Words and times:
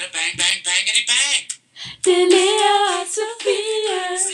Bada 0.00 0.12
bang, 0.12 0.34
bang, 0.40 0.58
bangity 0.68 1.04
bang. 1.12 1.42
Det 2.04 2.12
er 2.22 2.26
Lea 2.34 2.74
og 3.00 3.06
podcast. 3.44 4.28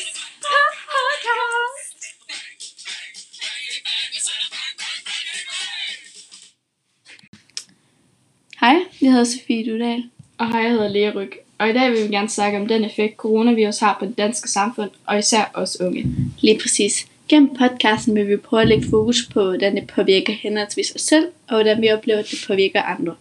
Hej, 8.60 8.77
jeg 9.02 9.10
hedder 9.10 9.24
Sofie 9.24 9.73
Dudal. 9.73 10.02
Og 10.38 10.48
hej, 10.48 10.60
jeg 10.60 10.70
hedder 10.70 10.88
Lea 10.88 11.10
Ryg. 11.10 11.32
Og 11.59 11.70
i 11.70 11.73
dag 11.73 11.91
vil 11.91 12.02
vi 12.02 12.14
gerne 12.14 12.28
snakke 12.28 12.59
om 12.59 12.66
den 12.66 12.84
effekt, 12.84 13.16
coronavirus 13.16 13.78
har 13.78 13.96
på 13.98 14.06
det 14.06 14.19
danske 14.19 14.48
samfund, 14.48 14.91
og 15.06 15.19
især 15.19 15.51
os 15.55 15.80
unge. 15.80 16.06
Lige 16.41 16.59
præcis. 16.62 17.06
Gennem 17.28 17.56
podcasten 17.56 18.14
vil 18.14 18.28
vi 18.28 18.37
prøve 18.37 18.62
at 18.62 18.69
lægge 18.69 18.87
fokus 18.91 19.28
på, 19.33 19.42
hvordan 19.42 19.77
det 19.77 19.87
påvirker 19.87 20.33
henholdsvis 20.33 20.95
os 20.95 21.01
selv, 21.01 21.27
og 21.48 21.55
hvordan 21.55 21.83
vi 21.83 21.91
oplever, 21.91 22.19
at 22.19 22.30
det 22.30 22.45
påvirker 22.46 22.83
andre. 22.83 23.14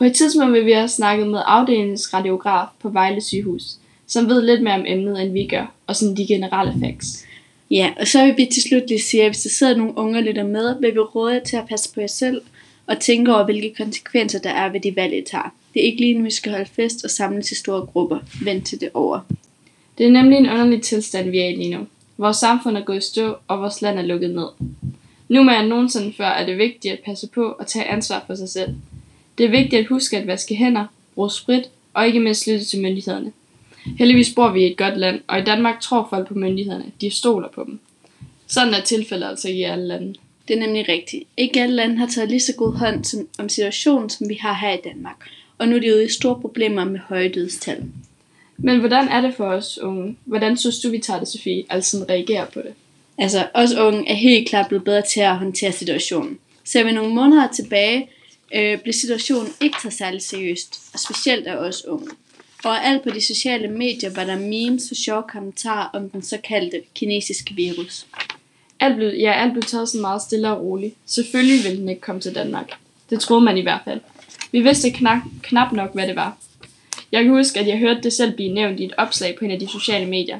På 0.00 0.04
et 0.04 0.14
tidspunkt 0.14 0.52
vil 0.52 0.66
vi 0.66 0.72
have 0.72 0.88
snakket 0.88 1.26
med 1.26 1.40
afdelingsradiograf 1.46 2.66
på 2.78 2.88
Vejle 2.88 3.20
sygehus, 3.20 3.62
som 4.06 4.28
ved 4.28 4.42
lidt 4.42 4.62
mere 4.62 4.74
om 4.74 4.84
emnet, 4.86 5.22
end 5.22 5.32
vi 5.32 5.46
gør, 5.46 5.74
og 5.86 5.96
sådan 5.96 6.16
de 6.16 6.26
generelle 6.26 6.74
facts. 6.80 7.24
Ja, 7.70 7.92
og 8.00 8.08
så 8.08 8.24
vil 8.24 8.36
vi 8.36 8.48
til 8.52 8.62
slut 8.62 8.82
lige 8.88 9.00
sige, 9.00 9.22
at 9.22 9.30
hvis 9.30 9.42
der 9.42 9.50
sidder 9.50 9.76
nogle 9.76 9.98
unge 9.98 10.18
og 10.18 10.22
lytter 10.22 10.44
med, 10.46 10.80
vil 10.80 10.94
vi 10.94 10.98
råde 10.98 11.34
jer 11.34 11.40
til 11.40 11.56
at 11.56 11.68
passe 11.68 11.94
på 11.94 12.00
jer 12.00 12.06
selv, 12.06 12.42
og 12.86 13.00
tænke 13.00 13.34
over, 13.34 13.44
hvilke 13.44 13.74
konsekvenser 13.76 14.38
der 14.38 14.50
er 14.50 14.72
ved 14.72 14.80
de 14.80 14.96
valg, 14.96 15.18
I 15.18 15.22
tager. 15.30 15.54
Det 15.74 15.80
er 15.80 15.86
ikke 15.86 16.00
lige 16.00 16.18
nu, 16.18 16.24
vi 16.24 16.30
skal 16.30 16.52
holde 16.52 16.70
fest 16.76 17.04
og 17.04 17.10
samles 17.10 17.52
i 17.52 17.54
store 17.54 17.86
grupper. 17.86 18.18
Vent 18.44 18.66
til 18.66 18.80
det 18.80 18.90
over. 18.94 19.20
Det 19.98 20.06
er 20.06 20.10
nemlig 20.10 20.38
en 20.38 20.50
underlig 20.50 20.82
tilstand, 20.82 21.30
vi 21.30 21.38
er 21.38 21.48
i 21.48 21.56
lige 21.56 21.76
nu. 21.76 21.86
Vores 22.18 22.36
samfund 22.36 22.76
er 22.76 22.84
gået 22.84 22.98
i 22.98 23.06
stå, 23.06 23.34
og 23.48 23.60
vores 23.60 23.82
land 23.82 23.98
er 23.98 24.02
lukket 24.02 24.30
ned. 24.30 24.48
Nu 25.28 25.42
mere 25.42 25.60
end 25.60 25.68
nogensinde 25.68 26.12
før 26.16 26.28
er 26.28 26.46
det 26.46 26.58
vigtigt 26.58 26.92
at 26.92 27.00
passe 27.04 27.28
på 27.28 27.44
og 27.44 27.66
tage 27.66 27.84
ansvar 27.84 28.24
for 28.26 28.34
sig 28.34 28.48
selv. 28.48 28.74
Det 29.38 29.46
er 29.46 29.50
vigtigt 29.50 29.80
at 29.80 29.86
huske 29.86 30.16
at 30.16 30.26
vaske 30.26 30.54
hænder, 30.54 30.86
bruge 31.14 31.30
sprit 31.30 31.70
og 31.94 32.06
ikke 32.06 32.20
mindst 32.20 32.46
lytte 32.46 32.64
til 32.64 32.82
myndighederne. 32.82 33.32
Heldigvis 33.98 34.34
bor 34.34 34.48
vi 34.48 34.62
i 34.62 34.70
et 34.70 34.76
godt 34.76 34.98
land, 34.98 35.20
og 35.26 35.38
i 35.38 35.44
Danmark 35.44 35.80
tror 35.80 36.06
folk 36.10 36.28
på 36.28 36.34
myndighederne. 36.34 36.84
De 37.00 37.10
stoler 37.10 37.48
på 37.48 37.64
dem. 37.64 37.80
Sådan 38.46 38.74
er 38.74 38.80
tilfældet 38.80 39.26
altså 39.26 39.48
i 39.48 39.62
alle 39.62 39.86
lande. 39.86 40.14
Det 40.48 40.56
er 40.56 40.60
nemlig 40.60 40.88
rigtigt. 40.88 41.24
Ikke 41.36 41.62
alle 41.62 41.76
lande 41.76 41.96
har 41.96 42.06
taget 42.06 42.30
lige 42.30 42.40
så 42.40 42.54
god 42.56 42.74
hånd 42.74 43.04
som, 43.04 43.28
om 43.38 43.48
situationen, 43.48 44.10
som 44.10 44.28
vi 44.28 44.34
har 44.34 44.54
her 44.54 44.72
i 44.72 44.80
Danmark. 44.84 45.16
Og 45.58 45.68
nu 45.68 45.76
er 45.76 45.80
de 45.80 45.94
ude 45.94 46.04
i 46.04 46.08
store 46.08 46.40
problemer 46.40 46.84
med 46.84 47.00
høje 47.08 47.28
dødstal. 47.28 47.84
Men 48.58 48.78
hvordan 48.80 49.08
er 49.08 49.20
det 49.20 49.34
for 49.34 49.44
os 49.44 49.78
unge? 49.78 50.16
Hvordan 50.24 50.56
synes 50.56 50.80
du, 50.80 50.90
vi 50.90 50.98
tager 50.98 51.18
det, 51.18 51.28
Sofie? 51.28 51.64
Altså 51.70 51.90
sådan 51.90 52.10
reagerer 52.10 52.46
på 52.46 52.60
det? 52.60 52.72
Altså, 53.18 53.46
os 53.54 53.74
unge 53.74 54.08
er 54.08 54.14
helt 54.14 54.48
klart 54.48 54.68
blevet 54.68 54.84
bedre 54.84 55.02
til 55.02 55.20
at 55.20 55.36
håndtere 55.36 55.72
situationen. 55.72 56.38
Ser 56.64 56.84
vi 56.84 56.92
nogle 56.92 57.14
måneder 57.14 57.48
tilbage, 57.48 58.08
øh, 58.54 58.78
blev 58.78 58.92
situationen 58.92 59.52
ikke 59.60 59.76
taget 59.82 59.94
særlig 59.94 60.22
seriøst, 60.22 60.80
og 60.92 60.98
specielt 60.98 61.46
af 61.46 61.56
os 61.56 61.84
unge. 61.84 62.10
Og 62.64 62.84
alt 62.84 63.02
på 63.02 63.10
de 63.10 63.20
sociale 63.20 63.68
medier 63.68 64.14
var 64.14 64.24
der 64.24 64.38
memes 64.38 64.90
og 64.90 64.96
sjove 64.96 65.22
kommentarer 65.28 65.88
om 65.92 66.10
den 66.10 66.22
såkaldte 66.22 66.82
kinesiske 66.94 67.54
virus. 67.54 68.06
Alt 68.80 68.96
blev, 68.96 69.14
ja, 69.14 69.32
alt 69.32 69.52
blev 69.52 69.62
taget 69.62 69.88
sådan 69.88 70.00
meget 70.00 70.22
stille 70.22 70.50
og 70.50 70.60
roligt. 70.60 70.94
Selvfølgelig 71.06 71.64
ville 71.64 71.80
den 71.80 71.88
ikke 71.88 72.00
komme 72.00 72.20
til 72.20 72.34
Danmark. 72.34 72.70
Det 73.10 73.20
troede 73.20 73.44
man 73.44 73.58
i 73.58 73.62
hvert 73.62 73.80
fald. 73.84 74.00
Vi 74.52 74.60
vidste 74.60 74.90
knap, 74.90 75.22
knap 75.42 75.72
nok, 75.72 75.94
hvad 75.94 76.08
det 76.08 76.16
var. 76.16 76.36
Jeg 77.12 77.22
kan 77.24 77.32
huske, 77.32 77.60
at 77.60 77.66
jeg 77.66 77.78
hørte 77.78 78.00
det 78.02 78.12
selv 78.12 78.34
blive 78.34 78.54
nævnt 78.54 78.80
i 78.80 78.84
et 78.84 78.94
opslag 78.96 79.36
på 79.38 79.44
en 79.44 79.50
af 79.50 79.58
de 79.58 79.68
sociale 79.68 80.06
medier. 80.06 80.38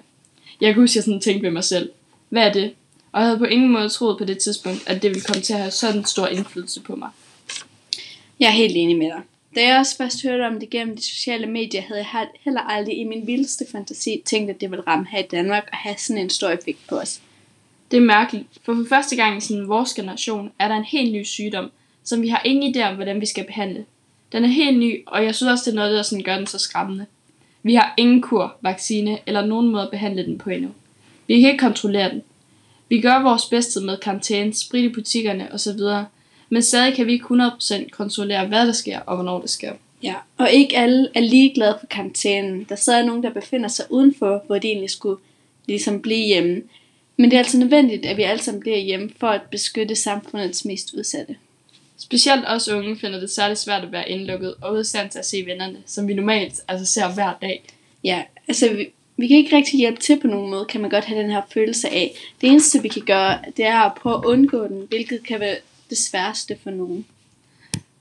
Jeg 0.60 0.74
kan 0.74 0.82
huske, 0.82 0.92
at 0.92 0.96
jeg 0.96 1.04
sådan 1.04 1.20
tænkte 1.20 1.42
ved 1.42 1.50
mig 1.50 1.64
selv. 1.64 1.90
Hvad 2.28 2.42
er 2.42 2.52
det? 2.52 2.72
Og 3.12 3.20
jeg 3.20 3.26
havde 3.26 3.38
på 3.38 3.44
ingen 3.44 3.72
måde 3.72 3.88
troet 3.88 4.18
på 4.18 4.24
det 4.24 4.38
tidspunkt, 4.38 4.82
at 4.86 5.02
det 5.02 5.10
ville 5.10 5.24
komme 5.24 5.42
til 5.42 5.52
at 5.52 5.58
have 5.58 5.70
sådan 5.70 6.04
stor 6.04 6.26
indflydelse 6.26 6.80
på 6.80 6.96
mig. 6.96 7.08
Jeg 8.40 8.46
er 8.46 8.50
helt 8.50 8.76
enig 8.76 8.98
med 8.98 9.06
dig. 9.06 9.22
Da 9.54 9.68
jeg 9.68 9.78
også 9.78 9.96
først 9.96 10.22
hørte 10.22 10.46
om 10.46 10.60
det 10.60 10.70
gennem 10.70 10.96
de 10.96 11.02
sociale 11.02 11.46
medier, 11.46 11.82
havde 11.82 12.06
jeg 12.12 12.26
heller 12.44 12.60
aldrig 12.60 12.98
i 12.98 13.04
min 13.04 13.26
vildeste 13.26 13.64
fantasi 13.72 14.22
tænkt, 14.24 14.50
at 14.50 14.60
det 14.60 14.70
ville 14.70 14.86
ramme 14.86 15.06
her 15.10 15.18
i 15.18 15.26
Danmark 15.30 15.68
og 15.72 15.78
have 15.78 15.94
sådan 15.98 16.22
en 16.22 16.30
stor 16.30 16.48
effekt 16.48 16.78
på 16.88 16.96
os. 16.96 17.20
Det 17.90 17.96
er 17.96 18.00
mærkeligt, 18.00 18.46
for 18.64 18.74
for 18.74 18.86
første 18.88 19.16
gang 19.16 19.36
i 19.36 19.40
sådan 19.40 19.68
vores 19.68 19.94
generation 19.94 20.52
er 20.58 20.68
der 20.68 20.74
en 20.74 20.84
helt 20.84 21.12
ny 21.12 21.24
sygdom, 21.24 21.70
som 22.04 22.22
vi 22.22 22.28
har 22.28 22.42
ingen 22.44 22.74
idé 22.74 22.88
om, 22.88 22.94
hvordan 22.94 23.20
vi 23.20 23.26
skal 23.26 23.44
behandle. 23.44 23.84
Den 24.32 24.44
er 24.44 24.48
helt 24.48 24.78
ny, 24.78 25.02
og 25.06 25.24
jeg 25.24 25.34
synes 25.34 25.50
også, 25.50 25.64
det 25.64 25.70
er 25.70 25.80
noget, 25.80 25.96
der 25.96 26.02
sådan 26.02 26.24
gør 26.24 26.36
den 26.36 26.46
så 26.46 26.58
skræmmende. 26.58 27.06
Vi 27.62 27.74
har 27.74 27.94
ingen 27.96 28.22
kur, 28.22 28.56
vaccine 28.62 29.18
eller 29.26 29.46
nogen 29.46 29.68
måde 29.68 29.82
at 29.82 29.90
behandle 29.90 30.26
den 30.26 30.38
på 30.38 30.50
endnu. 30.50 30.70
Vi 31.26 31.40
kan 31.40 31.50
ikke 31.50 31.62
kontrollere 31.62 32.10
den. 32.10 32.22
Vi 32.88 33.00
gør 33.00 33.22
vores 33.22 33.44
bedste 33.44 33.80
med 33.80 33.96
karantæne, 33.96 34.54
sprit 34.54 34.84
i 34.84 34.88
butikkerne 34.88 35.52
osv., 35.52 35.80
men 36.50 36.62
stadig 36.62 36.94
kan 36.94 37.06
vi 37.06 37.12
ikke 37.12 37.24
100% 37.24 37.88
kontrollere, 37.88 38.46
hvad 38.46 38.66
der 38.66 38.72
sker 38.72 39.00
og 39.00 39.16
hvornår 39.16 39.40
det 39.40 39.50
sker. 39.50 39.72
Ja, 40.02 40.14
og 40.38 40.50
ikke 40.50 40.76
alle 40.76 41.08
er 41.14 41.20
ligeglade 41.20 41.76
for 41.80 41.86
karantænen. 41.86 42.66
Der 42.68 42.74
sidder 42.74 43.06
nogen, 43.06 43.22
der 43.22 43.30
befinder 43.30 43.68
sig 43.68 43.84
udenfor, 43.90 44.42
hvor 44.46 44.58
de 44.58 44.68
egentlig 44.68 44.90
skulle 44.90 45.20
ligesom 45.66 46.02
blive 46.02 46.26
hjemme. 46.26 46.62
Men 47.16 47.30
det 47.30 47.36
er 47.36 47.40
altså 47.40 47.58
nødvendigt, 47.58 48.06
at 48.06 48.16
vi 48.16 48.22
alle 48.22 48.42
sammen 48.42 48.60
bliver 48.60 48.78
hjemme 48.78 49.10
for 49.20 49.26
at 49.26 49.42
beskytte 49.50 49.94
samfundets 49.94 50.64
mest 50.64 50.94
udsatte. 50.94 51.36
Specielt 51.98 52.44
os 52.46 52.68
unge 52.68 52.96
finder 52.96 53.20
det 53.20 53.30
særligt 53.30 53.60
svært 53.60 53.84
at 53.84 53.92
være 53.92 54.10
indlukket 54.10 54.54
og 54.60 54.74
ude 54.74 54.84
stand 54.84 55.10
til 55.10 55.18
at 55.18 55.26
se 55.26 55.46
vennerne, 55.46 55.76
som 55.86 56.08
vi 56.08 56.14
normalt 56.14 56.54
altså 56.68 56.86
ser 56.86 57.14
hver 57.14 57.32
dag. 57.42 57.64
Ja, 58.04 58.22
altså 58.48 58.74
vi, 58.74 58.90
vi 59.16 59.28
kan 59.28 59.36
ikke 59.36 59.56
rigtig 59.56 59.78
hjælpe 59.78 60.00
til 60.00 60.20
på 60.20 60.26
nogen 60.26 60.50
måde, 60.50 60.64
kan 60.64 60.80
man 60.80 60.90
godt 60.90 61.04
have 61.04 61.22
den 61.22 61.30
her 61.30 61.42
følelse 61.54 61.88
af. 61.88 62.14
Det 62.40 62.48
eneste 62.48 62.82
vi 62.82 62.88
kan 62.88 63.02
gøre, 63.02 63.38
det 63.56 63.64
er 63.64 63.80
at 63.80 63.94
prøve 63.94 64.16
at 64.16 64.24
undgå 64.24 64.68
den, 64.68 64.86
hvilket 64.88 65.26
kan 65.26 65.40
være 65.40 65.56
det 65.90 65.98
sværeste 65.98 66.56
for 66.62 66.70
nogen. 66.70 67.06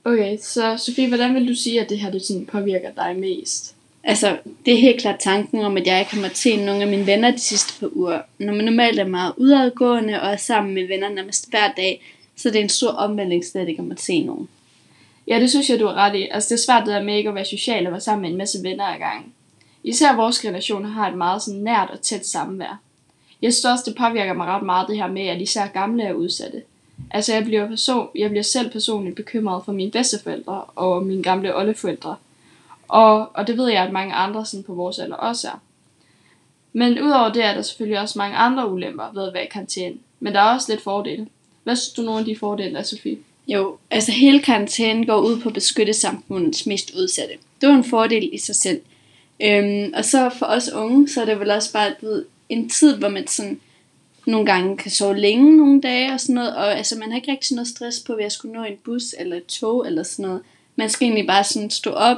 Okay, 0.04 0.38
så 0.42 0.76
Sofie, 0.76 1.08
hvordan 1.08 1.34
vil 1.34 1.48
du 1.48 1.54
sige, 1.54 1.80
at 1.80 1.88
det 1.88 1.98
her 1.98 2.10
det 2.10 2.22
sådan 2.22 2.46
påvirker 2.46 2.90
dig 2.90 3.16
mest? 3.18 3.74
Altså, 4.04 4.38
det 4.66 4.74
er 4.74 4.78
helt 4.78 5.00
klart 5.00 5.20
tanken 5.20 5.60
om, 5.60 5.76
at 5.76 5.86
jeg 5.86 6.00
ikke 6.00 6.14
har 6.14 6.20
måttet 6.20 6.38
se 6.38 6.56
nogle 6.56 6.82
af 6.82 6.88
mine 6.88 7.06
venner 7.06 7.30
de 7.30 7.38
sidste 7.38 7.80
par 7.80 7.90
uger. 7.92 8.20
Når 8.38 8.54
man 8.54 8.64
normalt 8.64 8.98
er 8.98 9.06
meget 9.06 9.32
udadgående 9.36 10.20
og 10.20 10.28
er 10.28 10.36
sammen 10.36 10.74
med 10.74 10.86
venner 10.86 11.08
nærmest 11.08 11.50
hver 11.50 11.72
dag, 11.76 12.02
så 12.36 12.50
det 12.50 12.56
er 12.56 12.62
en 12.62 12.68
stor 12.68 12.90
omvæltning 12.90 13.44
slet 13.44 13.68
ikke 13.68 13.80
at 13.80 13.88
måtte 13.88 14.02
se 14.02 14.22
nogen. 14.22 14.48
Ja, 15.26 15.40
det 15.40 15.50
synes 15.50 15.70
jeg, 15.70 15.80
du 15.80 15.86
har 15.86 15.94
ret 15.94 16.16
i. 16.16 16.28
Altså, 16.30 16.48
det 16.48 16.60
er 16.60 16.64
svært 16.64 16.86
det 16.86 16.94
der 16.94 17.02
med 17.02 17.16
ikke 17.16 17.28
at 17.28 17.34
være 17.34 17.44
social 17.44 17.86
og 17.86 17.92
være 17.92 18.00
sammen 18.00 18.22
med 18.22 18.30
en 18.30 18.36
masse 18.36 18.62
venner 18.62 18.84
ad 18.84 18.98
gangen. 18.98 19.32
Især 19.84 20.16
vores 20.16 20.40
generation 20.40 20.84
har 20.84 21.10
et 21.10 21.16
meget 21.16 21.42
sådan 21.42 21.60
nært 21.60 21.90
og 21.90 22.00
tæt 22.00 22.26
samvær. 22.26 22.80
Jeg 23.42 23.52
synes 23.52 23.64
også, 23.64 23.84
det 23.86 23.96
påvirker 23.96 24.32
mig 24.32 24.46
ret 24.46 24.62
meget 24.62 24.88
det 24.88 24.96
her 24.96 25.08
med, 25.08 25.26
at 25.26 25.40
især 25.40 25.66
gamle 25.66 26.02
er 26.02 26.12
udsatte. 26.12 26.62
Altså, 27.10 27.34
jeg 27.34 27.44
bliver, 27.44 27.68
person, 27.68 28.08
jeg 28.14 28.30
bliver 28.30 28.42
selv 28.42 28.70
personligt 28.70 29.16
bekymret 29.16 29.64
for 29.64 29.72
mine 29.72 29.90
bedsteforældre 29.90 30.60
og 30.62 31.02
mine 31.02 31.22
gamle 31.22 31.56
oldeforældre. 31.56 32.16
Og, 32.88 33.36
og 33.36 33.46
det 33.46 33.56
ved 33.56 33.68
jeg, 33.68 33.84
at 33.84 33.92
mange 33.92 34.14
andre 34.14 34.46
sådan 34.46 34.64
på 34.64 34.74
vores 34.74 34.98
alder 34.98 35.16
også 35.16 35.48
er. 35.48 35.62
Men 36.72 37.02
udover 37.02 37.32
det 37.32 37.44
er 37.44 37.54
der 37.54 37.62
selvfølgelig 37.62 38.00
også 38.00 38.18
mange 38.18 38.36
andre 38.36 38.70
ulemper 38.70 39.12
ved 39.14 39.28
at 39.28 39.34
være 39.34 39.44
i 39.44 39.48
karantæne. 39.48 39.96
Men 40.20 40.32
der 40.32 40.40
er 40.40 40.54
også 40.54 40.72
lidt 40.72 40.82
fordele. 40.82 41.26
Hvad 41.64 41.76
synes 41.76 41.94
du 41.94 42.02
nogle 42.02 42.20
af 42.20 42.24
de 42.24 42.36
fordele 42.36 42.78
er, 42.78 42.82
Sofie? 42.82 43.18
Jo, 43.48 43.76
altså 43.90 44.12
hele 44.12 44.42
karantænen 44.42 45.06
går 45.06 45.20
ud 45.20 45.40
på 45.40 45.48
at 45.48 45.54
beskytte 45.54 45.92
samfundets 45.92 46.66
mest 46.66 46.94
udsatte. 46.94 47.34
Det 47.60 47.70
er 47.70 47.74
en 47.74 47.84
fordel 47.84 48.30
i 48.32 48.38
sig 48.38 48.54
selv. 48.54 48.80
Øhm, 49.42 49.92
og 49.96 50.04
så 50.04 50.30
for 50.38 50.46
os 50.46 50.72
unge, 50.72 51.08
så 51.08 51.20
er 51.20 51.24
det 51.24 51.40
vel 51.40 51.50
også 51.50 51.72
bare 51.72 51.94
ved, 52.00 52.24
en 52.48 52.68
tid, 52.68 52.96
hvor 52.96 53.08
man 53.08 53.26
sådan 53.26 53.60
nogle 54.30 54.46
gange 54.46 54.76
kan 54.76 54.90
sove 54.90 55.16
længe 55.16 55.56
nogle 55.56 55.80
dage 55.80 56.12
og 56.12 56.20
sådan 56.20 56.34
noget. 56.34 56.56
Og 56.56 56.78
altså, 56.78 56.98
man 56.98 57.10
har 57.10 57.16
ikke 57.16 57.32
rigtig 57.32 57.54
noget 57.54 57.68
stress 57.68 58.00
på, 58.00 58.12
at 58.12 58.32
skulle 58.32 58.54
nå 58.54 58.64
en 58.64 58.76
bus 58.84 59.14
eller 59.18 59.36
et 59.36 59.46
tog 59.46 59.86
eller 59.86 60.02
sådan 60.02 60.24
noget. 60.24 60.42
Man 60.76 60.90
skal 60.90 61.06
egentlig 61.06 61.26
bare 61.26 61.44
sådan 61.44 61.70
stå 61.70 61.90
op 61.90 62.16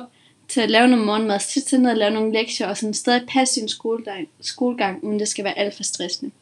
til 0.49 0.61
at 0.61 0.71
lave 0.71 0.89
noget 0.89 1.07
morgenmad, 1.07 1.41
sidde 1.41 1.67
til 1.67 1.81
noget, 1.81 1.93
at 1.93 1.99
lave 1.99 2.11
nogle 2.11 2.33
lektier 2.33 2.67
og 2.67 2.77
sådan 2.77 2.95
stadig 2.95 3.23
passe 3.29 3.55
sin 3.55 3.69
skolegang, 3.69 4.29
skolegang, 4.41 5.05
uden 5.05 5.21
det 5.21 5.29
skal 5.29 5.45
være 5.45 5.59
alt 5.59 5.75
for 5.75 5.83
stressende. 5.83 6.33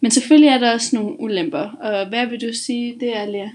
Men 0.00 0.10
selvfølgelig 0.10 0.48
er 0.48 0.58
der 0.58 0.72
også 0.72 0.96
nogle 0.96 1.20
ulemper. 1.20 1.70
Og 1.80 2.08
hvad 2.08 2.26
vil 2.26 2.40
du 2.40 2.54
sige, 2.54 2.96
det 3.00 3.16
er, 3.16 3.26
Lea? 3.26 3.48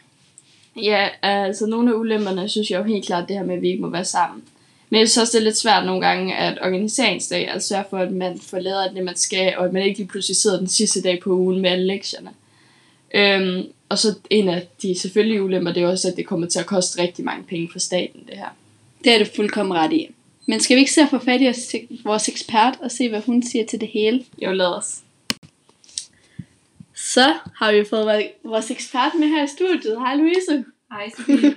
Ja, 0.75 1.07
altså 1.21 1.65
nogle 1.65 1.91
af 1.91 1.95
ulemperne 1.95 2.49
synes 2.49 2.71
jeg 2.71 2.79
jo 2.79 2.83
helt 2.83 3.05
klart 3.05 3.27
det 3.27 3.37
her 3.37 3.45
med, 3.45 3.55
at 3.55 3.61
vi 3.61 3.67
ikke 3.67 3.81
må 3.81 3.89
være 3.89 4.05
sammen. 4.05 4.43
Men 4.89 4.99
jeg 4.99 5.09
synes 5.09 5.17
også, 5.21 5.37
det 5.37 5.43
er 5.43 5.45
lidt 5.45 5.57
svært 5.57 5.85
nogle 5.85 6.07
gange, 6.07 6.35
at 6.35 6.57
organiseringsdag 6.61 7.49
altså 7.49 7.67
sørger 7.67 7.83
for, 7.89 7.97
at 7.97 8.11
man 8.11 8.39
får 8.39 8.59
lavet 8.59 8.83
alt 8.83 8.95
det, 8.95 9.03
man 9.03 9.15
skal, 9.15 9.57
og 9.57 9.65
at 9.65 9.73
man 9.73 9.83
ikke 9.83 9.99
lige 9.99 10.07
pludselig 10.07 10.35
sidder 10.35 10.57
den 10.57 10.67
sidste 10.67 11.01
dag 11.01 11.19
på 11.19 11.29
ugen 11.29 11.61
med 11.61 11.69
alle 11.69 11.87
lektierne. 11.87 12.31
Øhm, 13.15 13.67
og 13.89 13.99
så 13.99 14.15
en 14.29 14.49
af 14.49 14.67
de 14.81 14.99
selvfølgelige 14.99 15.43
ulemper, 15.43 15.71
det 15.73 15.83
er 15.83 15.87
også, 15.87 16.07
at 16.07 16.17
det 16.17 16.25
kommer 16.25 16.47
til 16.47 16.59
at 16.59 16.65
koste 16.65 17.01
rigtig 17.01 17.25
mange 17.25 17.43
penge 17.43 17.69
for 17.71 17.79
staten, 17.79 18.21
det 18.27 18.37
her. 18.37 18.49
Det 19.03 19.13
er 19.13 19.19
du 19.19 19.25
fuldkommen 19.35 19.77
ret 19.77 19.93
i. 19.93 20.09
Men 20.45 20.59
skal 20.59 20.75
vi 20.75 20.79
ikke 20.79 20.91
se 20.91 21.01
at 21.01 21.09
få 21.09 21.19
fat 21.19 21.41
i 21.73 22.01
vores 22.03 22.29
ekspert 22.29 22.77
og 22.81 22.91
se, 22.91 23.09
hvad 23.09 23.21
hun 23.21 23.43
siger 23.43 23.65
til 23.65 23.81
det 23.81 23.87
hele? 23.87 24.25
Jo, 24.41 24.51
lad 24.51 24.65
os. 24.65 24.99
Så 26.95 27.33
har 27.55 27.71
vi 27.71 27.85
fået 27.89 28.31
vores 28.43 28.71
ekspert 28.71 29.11
med 29.19 29.27
her 29.27 29.43
i 29.43 29.47
studiet. 29.47 29.97
Hej 29.99 30.15
Louise. 30.15 30.65
Hej 30.91 31.09
Sofie 31.17 31.55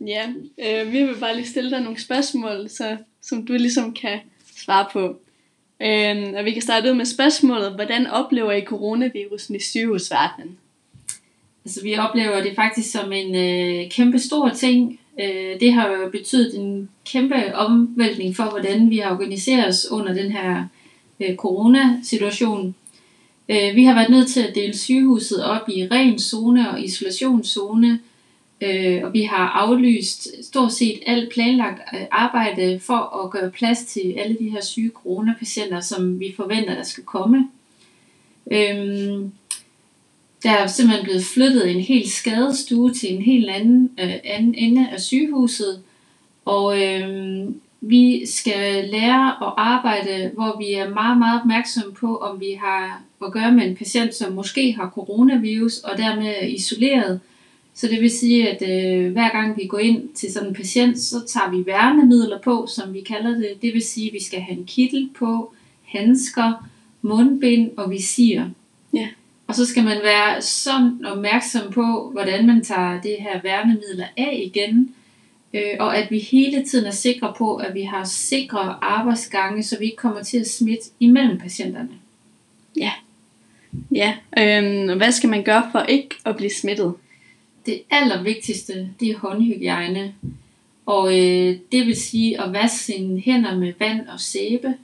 ja, 0.00 0.28
øh, 0.58 0.92
vi 0.92 1.02
vil 1.02 1.16
bare 1.20 1.36
lige 1.36 1.48
stille 1.48 1.70
dig 1.70 1.80
nogle 1.80 2.00
spørgsmål, 2.00 2.68
så, 2.68 2.96
som 3.22 3.46
du 3.46 3.52
ligesom 3.52 3.94
kan 3.94 4.20
svare 4.56 4.86
på. 4.92 5.20
Øh, 5.82 6.38
og 6.38 6.44
vi 6.44 6.50
kan 6.50 6.62
starte 6.62 6.90
ud 6.90 6.94
med 6.94 7.04
spørgsmålet, 7.04 7.74
hvordan 7.74 8.06
oplever 8.06 8.52
I 8.52 8.64
coronavirusen 8.64 9.54
i 9.54 9.60
sygehusverdenen? 9.60 10.58
Altså 11.64 11.82
vi 11.82 11.96
oplever 11.96 12.42
det 12.42 12.52
faktisk 12.56 12.92
som 12.92 13.12
en 13.12 13.34
øh, 13.34 13.90
kæmpe 13.90 14.18
stor 14.18 14.48
ting. 14.48 15.00
Øh, 15.20 15.60
det 15.60 15.72
har 15.72 15.88
jo 15.88 16.10
betydet 16.10 16.58
en 16.58 16.88
kæmpe 17.04 17.54
omvæltning 17.54 18.36
for, 18.36 18.44
hvordan 18.44 18.90
vi 18.90 18.98
har 18.98 19.10
organiseret 19.10 19.68
os 19.68 19.86
under 19.90 20.14
den 20.14 20.32
her 20.32 20.64
øh, 21.20 21.36
coronasituation. 21.36 22.74
Øh, 23.48 23.74
vi 23.76 23.84
har 23.84 23.94
været 23.94 24.10
nødt 24.10 24.28
til 24.28 24.40
at 24.40 24.54
dele 24.54 24.76
sygehuset 24.76 25.44
op 25.44 25.68
i 25.68 25.88
ren 25.90 26.18
zone 26.18 26.70
og 26.70 26.82
isolationszone, 26.82 28.00
øh, 28.60 29.04
og 29.04 29.12
vi 29.12 29.22
har 29.22 29.48
aflyst 29.48 30.28
stort 30.44 30.72
set 30.72 31.00
alt 31.06 31.32
planlagt 31.32 31.80
øh, 31.94 32.06
arbejde 32.10 32.80
for 32.80 33.24
at 33.24 33.30
gøre 33.30 33.50
plads 33.50 33.84
til 33.84 34.14
alle 34.18 34.36
de 34.40 34.50
her 34.50 34.60
syge 34.60 34.90
coronapatienter, 34.94 35.80
som 35.80 36.20
vi 36.20 36.34
forventer, 36.36 36.74
der 36.74 36.82
skal 36.82 37.04
komme. 37.04 37.48
Øhm, 38.50 39.32
der 40.42 40.50
er 40.50 40.66
simpelthen 40.66 41.04
blevet 41.04 41.24
flyttet 41.24 41.70
en 41.70 41.80
hel 41.80 42.10
skadestue 42.10 42.92
til 42.92 43.14
en 43.14 43.22
helt 43.22 43.50
anden, 43.50 43.90
øh, 44.00 44.14
anden 44.24 44.54
ende 44.54 44.88
af 44.90 45.00
sygehuset, 45.00 45.82
og 46.44 46.82
øh, 46.82 47.48
vi 47.80 48.26
skal 48.26 48.88
lære 48.88 49.28
at 49.28 49.52
arbejde, 49.56 50.30
hvor 50.34 50.58
vi 50.58 50.72
er 50.72 50.88
meget, 50.88 51.18
meget 51.18 51.40
opmærksomme 51.40 51.92
på, 51.92 52.16
om 52.16 52.40
vi 52.40 52.52
har 52.60 53.02
at 53.26 53.32
gøre 53.32 53.52
med 53.52 53.66
en 53.66 53.76
patient, 53.76 54.14
som 54.14 54.32
måske 54.32 54.72
har 54.72 54.90
coronavirus 54.94 55.78
og 55.78 55.98
dermed 55.98 56.34
er 56.40 56.46
isoleret. 56.46 57.20
Så 57.76 57.88
det 57.88 58.00
vil 58.00 58.10
sige, 58.10 58.48
at 58.48 58.62
øh, 58.62 59.12
hver 59.12 59.28
gang 59.32 59.56
vi 59.56 59.66
går 59.66 59.78
ind 59.78 60.08
til 60.14 60.32
sådan 60.32 60.48
en 60.48 60.54
patient, 60.54 60.98
så 60.98 61.16
tager 61.26 61.50
vi 61.50 61.66
værnemidler 61.66 62.38
på, 62.38 62.66
som 62.74 62.94
vi 62.94 63.00
kalder 63.00 63.30
det. 63.30 63.62
Det 63.62 63.74
vil 63.74 63.82
sige, 63.82 64.06
at 64.06 64.14
vi 64.14 64.22
skal 64.22 64.40
have 64.40 64.58
en 64.58 64.64
kittel 64.64 65.10
på, 65.18 65.52
handsker, 65.84 66.68
mundbind 67.02 67.70
og 67.76 67.90
visir. 67.90 68.44
Ja. 68.92 69.08
Og 69.46 69.54
så 69.54 69.66
skal 69.66 69.84
man 69.84 69.98
være 70.02 70.42
sådan 70.42 71.06
opmærksom 71.06 71.72
på, 71.72 72.10
hvordan 72.12 72.46
man 72.46 72.64
tager 72.64 73.00
det 73.00 73.16
her 73.18 73.40
værnemidler 73.42 74.06
af 74.16 74.52
igen, 74.54 74.94
øh, 75.54 75.76
og 75.80 75.96
at 75.96 76.10
vi 76.10 76.18
hele 76.18 76.64
tiden 76.64 76.86
er 76.86 76.90
sikre 76.90 77.34
på, 77.38 77.56
at 77.56 77.74
vi 77.74 77.82
har 77.82 78.04
sikre 78.04 78.84
arbejdsgange, 78.84 79.62
så 79.62 79.78
vi 79.78 79.84
ikke 79.84 79.96
kommer 79.96 80.22
til 80.22 80.38
at 80.38 80.50
smitte 80.50 80.84
imellem 81.00 81.38
patienterne. 81.38 81.90
Ja, 83.92 84.14
øhm, 84.38 84.96
hvad 84.96 85.12
skal 85.12 85.30
man 85.30 85.42
gøre 85.42 85.68
for 85.72 85.82
ikke 85.82 86.14
at 86.24 86.36
blive 86.36 86.50
smittet? 86.50 86.94
Det 87.66 87.82
allervigtigste, 87.90 88.90
det 89.00 89.10
er 89.10 89.18
håndhygiejne. 89.18 90.14
Og 90.86 91.18
øh, 91.18 91.56
det 91.72 91.86
vil 91.86 91.96
sige 91.96 92.42
at 92.42 92.52
vaske 92.52 92.78
sine 92.78 93.20
hænder 93.20 93.56
med 93.56 93.72
vand 93.78 94.08
og 94.08 94.20
sæbe. 94.20 94.74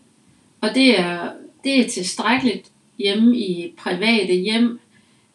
Og 0.61 0.69
det 0.75 0.99
er, 1.01 1.31
det 1.65 1.81
er 1.81 1.89
tilstrækkeligt 1.89 2.67
hjemme 2.99 3.37
i 3.39 3.75
private 3.79 4.35
hjem. 4.35 4.81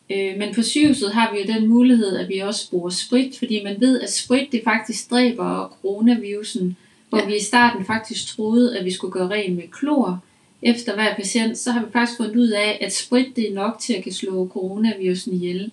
Øh, 0.10 0.38
men 0.38 0.56
på 0.56 0.62
sygehuset 0.62 1.14
har 1.14 1.34
vi 1.34 1.40
jo 1.40 1.60
den 1.60 1.68
mulighed, 1.68 2.18
at 2.18 2.30
vi 2.30 2.40
også 2.40 2.70
bruger 2.70 2.90
sprit, 2.90 3.38
fordi 3.38 3.64
man 3.64 3.76
ved, 3.80 4.02
at 4.02 4.14
sprit 4.14 4.52
det 4.52 4.62
faktisk 4.64 5.12
dræber 5.12 5.78
coronavirusen. 5.82 6.78
Hvor 7.10 7.18
Ja. 7.18 7.26
vi 7.26 7.36
i 7.36 7.42
starten 7.44 7.86
faktisk 7.86 8.28
troede, 8.28 8.78
at 8.78 8.86
vi 8.86 8.92
skulle 8.92 9.14
gøre 9.14 9.30
rent 9.30 9.56
med 9.56 9.64
klor 9.72 10.20
efter 10.62 10.96
hver 10.96 11.16
patient, 11.16 11.58
så 11.58 11.72
har 11.72 11.86
vi 11.86 11.92
faktisk 11.92 12.18
fundet 12.18 12.36
ud 12.36 12.50
af, 12.50 12.78
at 12.82 12.96
sprit 12.96 13.36
det 13.36 13.50
er 13.50 13.54
nok 13.54 13.80
til 13.80 13.94
at 13.94 14.04
kan 14.04 14.14
slå 14.14 14.48
coronavirusen 14.48 15.34
ihjel. 15.34 15.72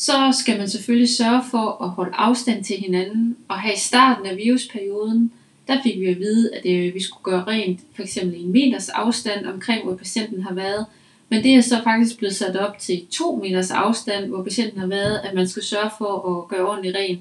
Så 0.00 0.36
skal 0.40 0.58
man 0.58 0.68
selvfølgelig 0.68 1.08
sørge 1.08 1.42
for 1.50 1.84
at 1.84 1.90
holde 1.90 2.14
afstand 2.14 2.64
til 2.64 2.76
hinanden, 2.76 3.36
og 3.48 3.60
her 3.60 3.72
i 3.72 3.78
starten 3.78 4.26
af 4.26 4.36
virusperioden, 4.36 5.32
der 5.68 5.82
fik 5.82 6.00
vi 6.00 6.06
at 6.06 6.18
vide, 6.18 6.54
at 6.54 6.66
øh, 6.66 6.94
vi 6.94 7.02
skulle 7.02 7.22
gøre 7.22 7.44
rent 7.44 7.80
for 7.94 8.02
eksempel 8.02 8.40
en 8.40 8.52
meters 8.52 8.88
afstand 8.88 9.46
omkring, 9.46 9.84
hvor 9.84 9.96
patienten 9.96 10.42
har 10.42 10.54
været. 10.54 10.86
Men 11.28 11.42
det 11.42 11.54
er 11.54 11.60
så 11.60 11.80
faktisk 11.84 12.18
blevet 12.18 12.34
sat 12.34 12.56
op 12.56 12.78
til 12.78 13.06
to 13.10 13.36
meters 13.36 13.70
afstand, 13.70 14.26
hvor 14.26 14.42
patienten 14.42 14.80
har 14.80 14.86
været, 14.86 15.20
at 15.24 15.34
man 15.34 15.48
skal 15.48 15.62
sørge 15.62 15.90
for 15.98 16.38
at 16.38 16.48
gøre 16.48 16.68
ordentligt 16.68 16.96
rent. 16.96 17.20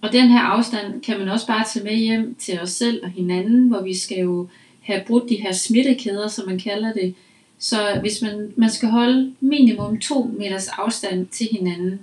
Og 0.00 0.12
den 0.12 0.28
her 0.28 0.40
afstand 0.40 1.02
kan 1.02 1.18
man 1.18 1.28
også 1.28 1.46
bare 1.46 1.64
tage 1.72 1.84
med 1.84 1.96
hjem 1.96 2.34
til 2.34 2.60
os 2.60 2.70
selv 2.70 3.04
og 3.04 3.10
hinanden, 3.10 3.68
hvor 3.68 3.82
vi 3.82 3.96
skal 3.96 4.18
jo 4.18 4.48
have 4.80 5.02
brudt 5.06 5.28
de 5.28 5.36
her 5.36 5.52
smittekæder, 5.52 6.28
som 6.28 6.48
man 6.48 6.58
kalder 6.58 6.92
det. 6.92 7.14
Så 7.58 7.98
hvis 8.00 8.22
man, 8.22 8.52
man 8.56 8.70
skal 8.70 8.88
holde 8.88 9.32
minimum 9.40 10.00
2 10.00 10.30
meters 10.38 10.68
afstand 10.68 11.26
til 11.26 11.48
hinanden. 11.50 12.00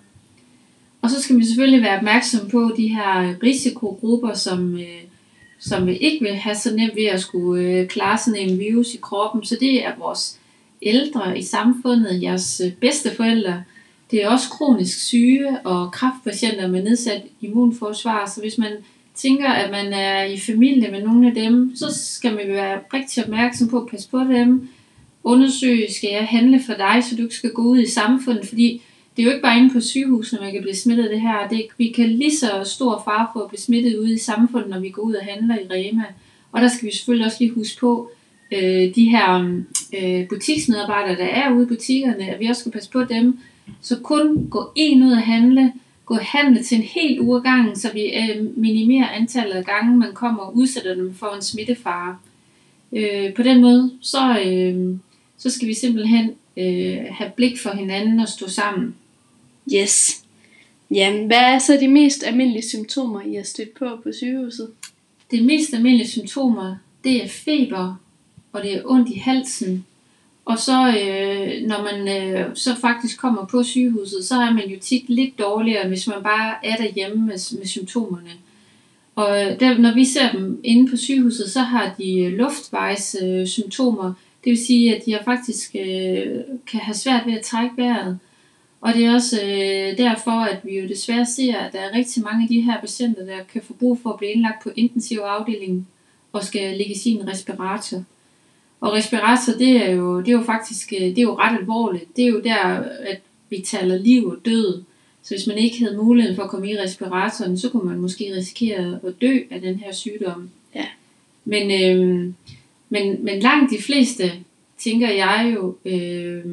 Og 1.01 1.09
så 1.09 1.21
skal 1.21 1.37
vi 1.37 1.45
selvfølgelig 1.45 1.83
være 1.83 1.97
opmærksom 1.97 2.49
på 2.49 2.71
de 2.77 2.87
her 2.87 3.43
risikogrupper, 3.43 4.33
som, 4.33 4.77
øh, 4.77 5.01
som 5.59 5.89
ikke 5.89 6.25
vil 6.25 6.35
have 6.35 6.55
så 6.55 6.75
nemt 6.75 6.95
ved 6.95 7.05
at 7.05 7.21
skulle 7.21 7.63
øh, 7.63 7.87
klare 7.87 8.17
sådan 8.17 8.39
en 8.39 8.59
virus 8.59 8.93
i 8.93 8.99
kroppen. 9.01 9.45
Så 9.45 9.57
det 9.59 9.85
er 9.85 9.91
vores 9.97 10.39
ældre 10.81 11.39
i 11.39 11.41
samfundet, 11.41 12.23
jeres 12.23 12.57
bedste 12.57 12.75
bedsteforældre. 12.79 13.63
Det 14.11 14.23
er 14.23 14.29
også 14.29 14.49
kronisk 14.49 14.99
syge 14.99 15.59
og 15.63 15.91
kræftpatienter 15.91 16.67
med 16.67 16.83
nedsat 16.83 17.21
immunforsvar. 17.41 18.31
Så 18.35 18.41
hvis 18.41 18.57
man 18.57 18.71
tænker, 19.15 19.49
at 19.49 19.71
man 19.71 19.93
er 19.93 20.23
i 20.23 20.39
familie 20.39 20.91
med 20.91 21.03
nogle 21.03 21.27
af 21.27 21.35
dem, 21.35 21.75
så 21.75 21.85
skal 21.93 22.35
man 22.35 22.47
være 22.47 22.79
rigtig 22.93 23.23
opmærksom 23.23 23.67
på 23.67 23.81
at 23.81 23.87
passe 23.87 24.09
på 24.09 24.19
dem. 24.19 24.69
Undersøge, 25.25 25.93
skal 25.93 26.09
jeg 26.09 26.25
handle 26.25 26.61
for 26.65 26.73
dig, 26.73 27.03
så 27.03 27.15
du 27.15 27.23
ikke 27.23 27.35
skal 27.35 27.51
gå 27.51 27.61
ud 27.61 27.79
i 27.79 27.89
samfundet, 27.89 28.47
fordi 28.47 28.81
det 29.15 29.21
er 29.21 29.25
jo 29.25 29.31
ikke 29.31 29.41
bare 29.41 29.57
inde 29.57 29.73
på 29.73 29.79
sygehusene, 29.79 30.41
man 30.41 30.51
kan 30.51 30.61
blive 30.61 30.75
smittet 30.75 31.03
af 31.03 31.09
det 31.09 31.21
her. 31.21 31.47
Det, 31.47 31.67
vi 31.77 31.87
kan 31.87 32.09
lige 32.09 32.37
så 32.37 32.61
stor 32.65 33.01
far 33.05 33.31
for 33.33 33.39
at 33.39 33.49
blive 33.49 33.59
smittet 33.59 33.97
ude 33.97 34.13
i 34.13 34.17
samfundet, 34.17 34.69
når 34.69 34.79
vi 34.79 34.89
går 34.89 35.01
ud 35.01 35.13
og 35.13 35.25
handler 35.25 35.55
i 35.55 35.67
Rema. 35.71 36.03
Og 36.51 36.61
der 36.61 36.67
skal 36.67 36.87
vi 36.87 36.95
selvfølgelig 36.95 37.25
også 37.25 37.37
lige 37.39 37.53
huske 37.53 37.79
på, 37.79 38.11
øh, 38.51 38.95
de 38.95 39.09
her 39.09 39.59
øh, 39.99 40.27
butiksmedarbejdere, 40.27 41.17
der 41.17 41.25
er 41.25 41.53
ude 41.53 41.63
i 41.63 41.67
butikkerne, 41.67 42.25
at 42.25 42.39
vi 42.39 42.45
også 42.45 42.59
skal 42.59 42.71
passe 42.71 42.91
på 42.91 43.03
dem. 43.03 43.39
Så 43.81 43.99
kun 43.99 44.47
gå 44.49 44.71
en 44.75 45.03
ud 45.03 45.11
og 45.11 45.21
handle, 45.21 45.73
gå 46.05 46.15
handle 46.15 46.63
til 46.63 46.77
en 46.77 46.83
hel 46.83 47.19
uge 47.19 47.41
gangen, 47.41 47.75
så 47.75 47.89
vi 47.93 48.01
øh, 48.01 48.57
minimerer 48.57 49.09
antallet 49.09 49.53
af 49.53 49.65
gange, 49.65 49.97
man 49.97 50.13
kommer 50.13 50.43
og 50.43 50.57
udsætter 50.57 50.95
dem 50.95 51.13
for 51.13 51.35
en 51.35 51.41
smittefare. 51.41 52.17
Øh, 52.93 53.33
på 53.33 53.43
den 53.43 53.61
måde, 53.61 53.91
så, 54.01 54.39
øh, 54.45 54.97
så 55.37 55.49
skal 55.49 55.67
vi 55.67 55.73
simpelthen 55.73 56.31
øh, 56.57 56.97
have 57.11 57.31
blik 57.35 57.59
for 57.59 57.69
hinanden 57.69 58.19
og 58.19 58.27
stå 58.29 58.49
sammen. 58.49 58.95
Yes. 59.73 60.23
Ja, 60.91 61.25
hvad 61.25 61.37
er 61.37 61.59
så 61.59 61.77
de 61.81 61.87
mest 61.87 62.23
almindelige 62.23 62.69
symptomer, 62.69 63.21
I 63.21 63.35
har 63.35 63.43
stødt 63.43 63.73
på 63.73 63.85
på 64.03 64.11
sygehuset? 64.11 64.69
De 65.31 65.41
mest 65.41 65.73
almindelige 65.73 66.09
symptomer, 66.09 66.75
det 67.03 67.23
er 67.23 67.27
feber, 67.27 67.95
og 68.53 68.63
det 68.63 68.73
er 68.73 68.81
ondt 68.85 69.09
i 69.09 69.17
halsen. 69.17 69.85
Og 70.45 70.59
så, 70.59 70.87
øh, 70.87 71.67
når 71.67 71.83
man 71.83 72.23
øh, 72.23 72.55
så 72.55 72.75
faktisk 72.75 73.19
kommer 73.19 73.45
på 73.45 73.63
sygehuset, 73.63 74.25
så 74.25 74.35
er 74.35 74.53
man 74.53 74.69
jo 74.69 74.77
tit 74.81 75.09
lidt 75.09 75.39
dårligere, 75.39 75.87
hvis 75.87 76.07
man 76.07 76.23
bare 76.23 76.65
er 76.65 76.75
derhjemme 76.75 77.25
med, 77.25 77.57
med 77.57 77.65
symptomerne. 77.65 78.31
Og 79.15 79.45
øh, 79.45 79.59
der, 79.59 79.77
når 79.77 79.93
vi 79.93 80.05
ser 80.05 80.31
dem 80.31 80.61
inde 80.63 80.91
på 80.91 80.97
sygehuset, 80.97 81.51
så 81.51 81.59
har 81.59 81.95
de 81.97 82.19
øh, 82.19 82.33
luftvejs 82.33 83.15
øh, 83.23 83.47
symptomer. 83.47 84.13
Det 84.45 84.51
vil 84.51 84.65
sige, 84.65 84.95
at 84.95 85.05
de 85.05 85.11
har 85.11 85.23
faktisk 85.23 85.75
øh, 85.75 86.27
kan 86.67 86.79
have 86.79 86.95
svært 86.95 87.25
ved 87.25 87.33
at 87.33 87.41
trække 87.41 87.77
vejret. 87.77 88.19
Og 88.81 88.93
det 88.93 89.05
er 89.05 89.13
også 89.13 89.41
øh, 89.41 89.97
derfor, 89.97 90.31
at 90.31 90.57
vi 90.63 90.79
jo 90.79 90.87
desværre 90.87 91.25
ser, 91.25 91.57
at 91.57 91.73
der 91.73 91.79
er 91.79 91.95
rigtig 91.95 92.23
mange 92.23 92.43
af 92.43 92.49
de 92.49 92.61
her 92.61 92.81
patienter, 92.81 93.25
der 93.25 93.43
kan 93.53 93.61
få 93.61 93.73
brug 93.73 93.99
for 94.03 94.09
at 94.09 94.17
blive 94.17 94.31
indlagt 94.31 94.63
på 94.63 94.69
intensiv 94.75 95.19
afdeling 95.19 95.87
og 96.33 96.43
skal 96.43 96.77
ligge 96.77 96.93
i 96.93 96.97
sin 96.97 97.27
respirator. 97.27 98.03
Og 98.81 98.93
respirator, 98.93 99.53
det 99.53 99.87
er 99.87 99.91
jo, 99.91 100.19
det 100.19 100.27
er 100.27 100.37
jo 100.37 100.43
faktisk 100.43 100.93
øh, 100.93 101.01
det 101.01 101.17
er 101.17 101.21
jo 101.21 101.37
ret 101.37 101.57
alvorligt. 101.59 102.15
Det 102.15 102.23
er 102.25 102.29
jo 102.29 102.41
der, 102.43 102.63
at 102.83 103.21
vi 103.49 103.63
taler 103.65 103.97
liv 103.97 104.25
og 104.25 104.37
død. 104.45 104.83
Så 105.23 105.35
hvis 105.35 105.47
man 105.47 105.57
ikke 105.57 105.79
havde 105.79 105.97
muligheden 105.97 106.35
for 106.35 106.43
at 106.43 106.49
komme 106.49 106.71
i 106.71 106.77
respiratoren, 106.77 107.57
så 107.57 107.69
kunne 107.69 107.89
man 107.89 107.99
måske 107.99 108.35
risikere 108.35 108.99
at 109.07 109.21
dø 109.21 109.39
af 109.51 109.61
den 109.61 109.75
her 109.75 109.91
sygdom. 109.91 110.49
Ja. 110.75 110.85
Men, 111.45 111.71
øh, 111.71 112.33
men, 112.89 113.25
men 113.25 113.39
langt 113.39 113.71
de 113.71 113.83
fleste, 113.83 114.31
tænker 114.77 115.09
jeg 115.09 115.51
jo, 115.55 115.77
øh, 115.85 116.45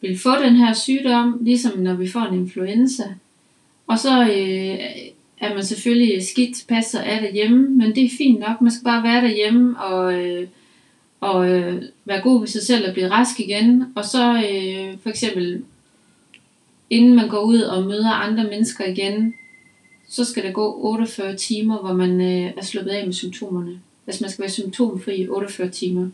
vil 0.00 0.18
få 0.18 0.42
den 0.42 0.56
her 0.56 0.72
sygdom, 0.72 1.38
ligesom 1.40 1.78
når 1.78 1.94
vi 1.94 2.08
får 2.08 2.20
en 2.20 2.38
influenza. 2.38 3.04
Og 3.86 3.98
så 3.98 4.22
øh, 4.22 4.78
er 5.40 5.54
man 5.54 5.64
selvfølgelig 5.64 6.26
skidt 6.26 6.64
passer 6.68 7.00
af 7.00 7.20
derhjemme, 7.20 7.68
men 7.68 7.94
det 7.94 8.04
er 8.04 8.16
fint 8.18 8.40
nok. 8.40 8.60
Man 8.60 8.70
skal 8.70 8.84
bare 8.84 9.02
være 9.02 9.22
derhjemme 9.22 9.80
og, 9.80 10.14
øh, 10.14 10.48
og 11.20 11.50
øh, 11.50 11.82
være 12.04 12.20
god 12.20 12.40
ved 12.40 12.48
sig 12.48 12.62
selv 12.62 12.88
og 12.88 12.92
blive 12.92 13.10
rask 13.10 13.40
igen. 13.40 13.84
Og 13.94 14.04
så 14.04 14.34
øh, 14.34 14.98
for 15.02 15.10
eksempel, 15.10 15.64
inden 16.90 17.14
man 17.14 17.28
går 17.28 17.40
ud 17.40 17.60
og 17.60 17.84
møder 17.84 18.10
andre 18.10 18.44
mennesker 18.44 18.84
igen, 18.84 19.34
så 20.08 20.24
skal 20.24 20.44
der 20.44 20.52
gå 20.52 20.78
48 20.84 21.36
timer, 21.36 21.78
hvor 21.78 21.92
man 21.92 22.20
øh, 22.20 22.52
er 22.56 22.64
sluppet 22.64 22.90
af 22.90 23.06
med 23.06 23.14
symptomerne. 23.14 23.80
Altså 24.08 24.24
man 24.24 24.30
skal 24.30 24.42
være 24.42 24.50
symptomfri 24.50 25.16
i 25.16 25.28
48 25.28 25.70
timer. 25.70 26.08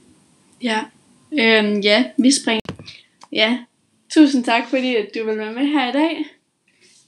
Ja. 0.63 0.79
Øhm, 1.33 1.81
ja, 1.81 2.05
vi 2.17 2.31
springer. 2.31 2.61
Ja, 3.33 3.59
tusind 4.11 4.45
tak, 4.45 4.63
fordi 4.71 4.97
at 4.97 5.07
du 5.15 5.27
vil 5.27 5.39
være 5.39 5.53
med 5.53 5.67
her 5.67 5.89
i 5.89 5.93
dag. 5.93 6.25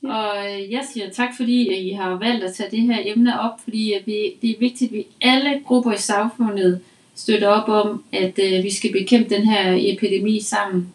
Og 0.03 0.37
øh, 0.47 0.73
jeg 0.73 0.85
siger 0.93 1.11
tak, 1.11 1.29
fordi 1.37 1.69
at 1.69 1.83
I 1.83 1.91
har 1.91 2.11
valgt 2.11 2.45
at 2.45 2.55
tage 2.55 2.71
det 2.71 2.81
her 2.81 2.99
emne 3.05 3.41
op, 3.41 3.61
fordi 3.65 3.95
vi, 4.05 4.33
det 4.43 4.51
er 4.51 4.59
vigtigt, 4.61 4.93
at 4.93 4.97
vi 4.97 5.07
alle 5.21 5.61
grupper 5.67 5.93
i 5.93 5.99
samfundet 5.99 6.81
støtter 7.17 7.49
op 7.49 7.69
om, 7.69 8.05
at 8.13 8.39
øh, 8.39 8.65
vi 8.65 8.75
skal 8.75 8.93
bekæmpe 8.93 9.35
den 9.35 9.47
her 9.47 9.77
epidemi 9.79 10.41
sammen. 10.41 10.93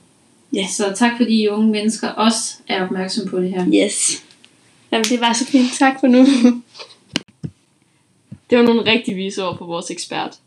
Ja. 0.53 0.67
Så 0.67 0.93
tak, 0.95 1.11
fordi 1.17 1.41
I 1.43 1.47
unge 1.47 1.71
mennesker 1.71 2.07
også 2.07 2.55
er 2.67 2.83
opmærksom 2.83 3.27
på 3.27 3.41
det 3.41 3.49
her. 3.49 3.85
Yes. 3.85 4.23
Jamen, 4.91 5.05
det 5.05 5.21
var 5.21 5.33
så 5.33 5.45
fint. 5.45 5.73
Tak 5.79 5.99
for 5.99 6.07
nu. 6.07 6.25
Det 8.51 8.59
var 8.59 8.65
nogle 8.65 8.91
rigtig 8.91 9.15
vise 9.15 9.45
ord 9.45 9.57
fra 9.57 9.65
vores 9.65 9.91
ekspert. 9.91 10.37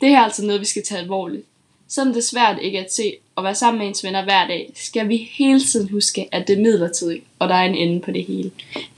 Det 0.00 0.08
her 0.08 0.18
er 0.18 0.24
altså 0.24 0.46
noget, 0.46 0.60
vi 0.60 0.66
skal 0.66 0.84
tage 0.84 1.00
alvorligt. 1.00 1.44
Selvom 1.88 2.12
det 2.12 2.20
er 2.20 2.24
svært 2.24 2.58
ikke 2.62 2.78
at 2.78 2.92
se 2.92 3.16
og 3.34 3.44
være 3.44 3.54
sammen 3.54 3.78
med 3.78 3.88
ens 3.88 4.04
venner 4.04 4.24
hver 4.24 4.46
dag, 4.46 4.72
skal 4.74 5.08
vi 5.08 5.30
hele 5.32 5.60
tiden 5.60 5.88
huske, 5.88 6.28
at 6.32 6.48
det 6.48 6.58
er 6.58 6.62
midlertidigt, 6.62 7.24
og 7.38 7.48
der 7.48 7.54
er 7.54 7.64
en 7.64 7.74
ende 7.74 8.00
på 8.00 8.10
det 8.10 8.24
hele. 8.24 8.50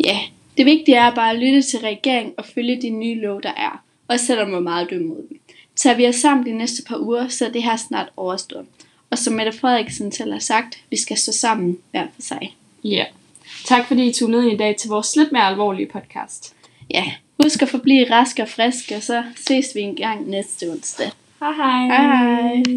Ja, 0.04 0.18
det 0.56 0.66
vigtige 0.66 0.96
er 0.96 1.14
bare 1.14 1.30
at 1.30 1.38
lytte 1.38 1.62
til 1.62 1.78
regeringen 1.78 2.34
og 2.38 2.44
følge 2.44 2.82
de 2.82 2.90
nye 2.90 3.20
lov, 3.20 3.42
der 3.42 3.52
er. 3.56 3.82
Også 4.08 4.26
selvom 4.26 4.54
er 4.54 4.60
meget 4.60 4.90
dømme 4.90 5.08
mod 5.08 5.16
dem. 5.28 5.40
Tager 5.76 5.96
vi 5.96 6.06
os 6.06 6.14
sammen 6.14 6.46
de 6.46 6.52
næste 6.52 6.82
par 6.82 6.98
uger, 6.98 7.28
så 7.28 7.46
er 7.46 7.50
det 7.50 7.62
her 7.62 7.76
snart 7.76 8.08
overstået. 8.16 8.66
Og 9.10 9.18
som 9.18 9.34
Mette 9.34 9.52
Frederiksen 9.52 10.12
selv 10.12 10.32
har 10.32 10.38
sagt, 10.38 10.78
vi 10.90 10.96
skal 10.96 11.16
stå 11.16 11.32
sammen 11.32 11.78
hver 11.90 12.06
for 12.14 12.22
sig. 12.22 12.56
Ja. 12.84 12.96
Yeah. 12.96 13.06
Tak 13.64 13.88
fordi 13.88 14.08
I 14.08 14.12
tog 14.12 14.30
med 14.30 14.42
i 14.42 14.56
dag 14.56 14.76
til 14.76 14.90
vores 14.90 15.16
lidt 15.16 15.32
mere 15.32 15.42
alvorlige 15.42 15.86
podcast. 15.86 16.54
Ja, 16.90 17.04
husk 17.42 17.62
at 17.62 17.68
forblive 17.68 18.10
rask 18.10 18.38
og 18.42 18.48
frisk, 18.48 18.92
og 18.96 19.02
så 19.02 19.22
ses 19.36 19.74
vi 19.74 19.80
en 19.80 19.94
gang 19.94 20.28
næste 20.28 20.70
onsdag. 20.70 21.10
Hej 21.40 21.52
hej. 21.52 21.86
Hej 21.86 22.02
hej. 22.02 22.64